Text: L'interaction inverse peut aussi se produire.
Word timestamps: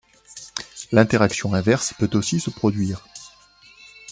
L'interaction 0.91 1.53
inverse 1.53 1.93
peut 1.93 2.09
aussi 2.15 2.39
se 2.39 2.49
produire. 2.49 3.05